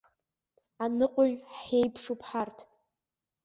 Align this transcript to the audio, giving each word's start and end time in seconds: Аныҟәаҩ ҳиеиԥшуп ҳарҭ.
Аныҟәаҩ 0.83 1.33
ҳиеиԥшуп 1.59 2.21
ҳарҭ. 2.27 2.57